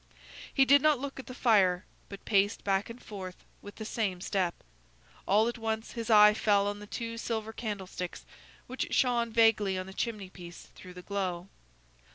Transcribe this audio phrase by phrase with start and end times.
[0.51, 4.19] He did not look at the fire, but paced back and forth with the same
[4.19, 4.55] step.
[5.27, 8.25] All at once his eye fell on the two silver candlesticks,
[8.65, 11.49] which shone vaguely on the chimney piece, through the glow.